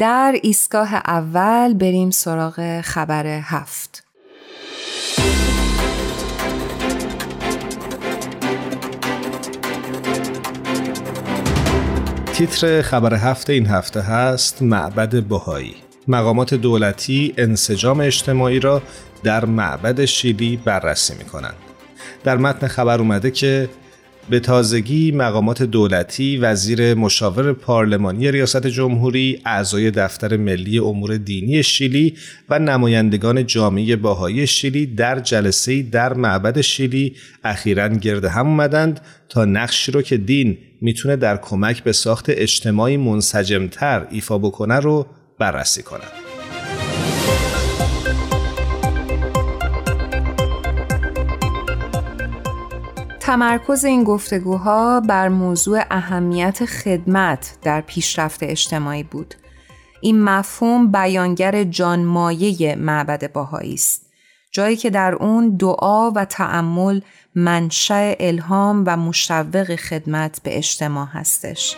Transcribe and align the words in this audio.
در 0.00 0.34
ایستگاه 0.42 0.94
اول 0.94 1.74
بریم 1.74 2.10
سراغ 2.10 2.80
خبر 2.80 3.26
هفت. 3.26 4.04
تیتر 12.32 12.82
خبر 12.82 13.14
هفته 13.14 13.52
این 13.52 13.66
هفته 13.66 14.00
هست 14.00 14.62
معبد 14.62 15.22
بهایی 15.22 15.74
مقامات 16.08 16.54
دولتی 16.54 17.34
انسجام 17.38 18.00
اجتماعی 18.00 18.60
را 18.60 18.82
در 19.22 19.44
معبد 19.44 20.04
شیلی 20.04 20.56
بررسی 20.56 21.14
می 21.18 21.24
کنند. 21.24 21.56
در 22.24 22.36
متن 22.36 22.66
خبر 22.66 22.98
اومده 22.98 23.30
که 23.30 23.68
به 24.28 24.40
تازگی 24.40 25.12
مقامات 25.12 25.62
دولتی، 25.62 26.36
وزیر 26.36 26.94
مشاور 26.94 27.52
پارلمانی 27.52 28.30
ریاست 28.30 28.66
جمهوری، 28.66 29.42
اعضای 29.44 29.90
دفتر 29.90 30.36
ملی 30.36 30.78
امور 30.78 31.16
دینی 31.16 31.62
شیلی 31.62 32.14
و 32.48 32.58
نمایندگان 32.58 33.46
جامعه 33.46 33.96
باهایی 33.96 34.46
شیلی 34.46 34.86
در 34.86 35.20
جلسه 35.20 35.82
در 35.82 36.14
معبد 36.14 36.60
شیلی 36.60 37.16
اخیرا 37.44 37.88
گرد 37.88 38.24
هم 38.24 38.46
اومدند 38.46 39.00
تا 39.28 39.44
نقشی 39.44 39.92
رو 39.92 40.02
که 40.02 40.16
دین 40.16 40.58
می‌تونه 40.80 41.16
در 41.16 41.36
کمک 41.36 41.82
به 41.82 41.92
ساخت 41.92 42.24
اجتماعی 42.28 42.96
منسجمتر 42.96 44.06
ایفا 44.10 44.38
بکنه 44.38 44.80
رو 44.80 45.06
بررسی 45.38 45.82
کنند. 45.82 46.29
تمرکز 53.20 53.84
این 53.84 54.04
گفتگوها 54.04 55.00
بر 55.00 55.28
موضوع 55.28 55.82
اهمیت 55.90 56.64
خدمت 56.64 57.56
در 57.62 57.80
پیشرفت 57.80 58.42
اجتماعی 58.42 59.02
بود. 59.02 59.34
این 60.00 60.22
مفهوم 60.22 60.92
بیانگر 60.92 61.64
جانمایه 61.64 62.76
معبد 62.76 63.32
باهایی 63.32 63.74
است. 63.74 64.06
جایی 64.52 64.76
که 64.76 64.90
در 64.90 65.14
اون 65.14 65.56
دعا 65.56 66.10
و 66.10 66.24
تعمل 66.24 67.00
منشأ 67.34 68.14
الهام 68.20 68.84
و 68.86 68.96
مشوق 68.96 69.74
خدمت 69.74 70.40
به 70.42 70.58
اجتماع 70.58 71.06
هستش. 71.06 71.76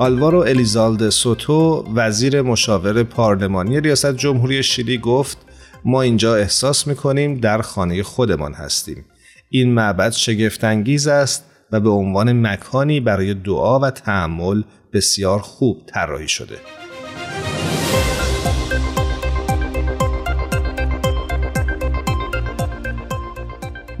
آلوارو 0.00 0.38
الیزالد 0.38 1.08
سوتو 1.08 1.84
وزیر 1.94 2.42
مشاور 2.42 3.02
پارلمانی 3.02 3.80
ریاست 3.80 4.16
جمهوری 4.16 4.62
شیلی 4.62 4.98
گفت 4.98 5.38
ما 5.84 6.02
اینجا 6.02 6.34
احساس 6.34 6.86
می‌کنیم 6.86 7.34
در 7.40 7.62
خانه 7.62 8.02
خودمان 8.02 8.54
هستیم. 8.54 9.04
این 9.50 9.74
معبد 9.74 10.12
شگفتانگیز 10.12 11.06
است 11.08 11.44
و 11.72 11.80
به 11.80 11.90
عنوان 11.90 12.46
مکانی 12.46 13.00
برای 13.00 13.34
دعا 13.34 13.78
و 13.78 13.90
تحمل 13.90 14.62
بسیار 14.92 15.38
خوب 15.38 15.82
طراحی 15.86 16.28
شده. 16.28 16.56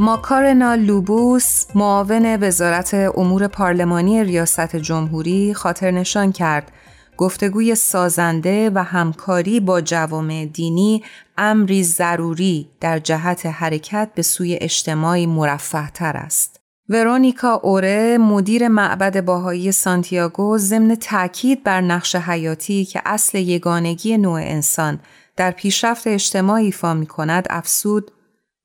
ماکارنا 0.00 0.74
لوبوس 0.74 1.64
معاون 1.74 2.42
وزارت 2.42 2.94
امور 2.94 3.46
پارلمانی 3.46 4.24
ریاست 4.24 4.76
جمهوری 4.76 5.54
خاطر 5.54 5.90
نشان 5.90 6.32
کرد 6.32 6.72
گفتگوی 7.16 7.74
سازنده 7.74 8.70
و 8.74 8.82
همکاری 8.82 9.60
با 9.60 9.80
جوامع 9.80 10.44
دینی 10.52 11.02
امری 11.38 11.84
ضروری 11.84 12.68
در 12.80 12.98
جهت 12.98 13.46
حرکت 13.46 14.10
به 14.14 14.22
سوی 14.22 14.58
اجتماعی 14.60 15.26
مرفه 15.26 15.90
تر 15.90 16.16
است. 16.16 16.60
ورونیکا 16.88 17.54
اوره 17.54 18.18
مدیر 18.18 18.68
معبد 18.68 19.24
باهایی 19.24 19.72
سانتیاگو 19.72 20.58
ضمن 20.58 20.94
تاکید 20.94 21.64
بر 21.64 21.80
نقش 21.80 22.16
حیاتی 22.16 22.84
که 22.84 23.02
اصل 23.06 23.38
یگانگی 23.38 24.18
نوع 24.18 24.40
انسان 24.40 25.00
در 25.36 25.50
پیشرفت 25.50 26.06
اجتماعی 26.06 26.64
ایفا 26.64 26.94
می 26.94 27.06
کند 27.06 27.46
افسود 27.50 28.10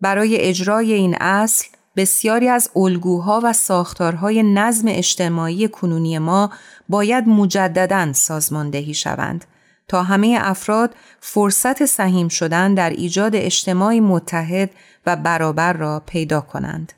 برای 0.03 0.38
اجرای 0.41 0.94
این 0.94 1.16
اصل 1.19 1.66
بسیاری 1.96 2.47
از 2.47 2.69
الگوها 2.75 3.41
و 3.44 3.53
ساختارهای 3.53 4.44
نظم 4.44 4.88
اجتماعی 4.88 5.68
کنونی 5.68 6.19
ما 6.19 6.50
باید 6.90 7.28
مجددا 7.28 8.13
سازماندهی 8.13 8.94
شوند 8.94 9.46
تا 9.88 10.03
همه 10.03 10.38
افراد 10.42 10.96
فرصت 11.19 11.86
سهیم 11.86 12.28
شدن 12.28 12.74
در 12.74 12.90
ایجاد 12.90 13.36
اجتماعی 13.36 14.00
متحد 14.00 14.69
و 15.06 15.16
برابر 15.16 15.74
را 15.74 16.03
پیدا 16.06 16.42
کنند. 16.42 16.94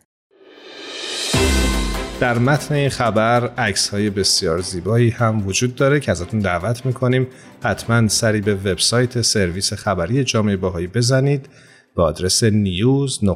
در 2.19 2.37
متن 2.37 2.75
این 2.75 2.89
خبر 2.89 3.47
عکس 3.47 3.89
های 3.89 4.09
بسیار 4.09 4.61
زیبایی 4.61 5.09
هم 5.09 5.47
وجود 5.47 5.75
داره 5.75 5.99
که 5.99 6.11
ازتون 6.11 6.39
دعوت 6.39 6.85
می‌کنیم 6.85 7.27
حتما 7.63 8.07
سری 8.07 8.41
به 8.41 8.55
وبسایت 8.55 9.21
سرویس 9.21 9.73
خبری 9.73 10.23
جامعه 10.23 10.57
باهایی 10.57 10.87
بزنید 10.87 11.49
به 11.95 12.03
آدرس 12.03 12.43
news.bahai.org 12.43 13.29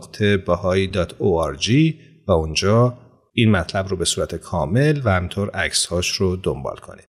و 2.27 2.31
اونجا 2.31 2.97
این 3.33 3.51
مطلب 3.51 3.87
رو 3.87 3.97
به 3.97 4.05
صورت 4.05 4.35
کامل 4.35 5.01
و 5.03 5.09
همطور 5.09 5.49
عکس 5.49 5.85
هاش 5.85 6.11
رو 6.11 6.35
دنبال 6.35 6.75
کنید. 6.75 7.07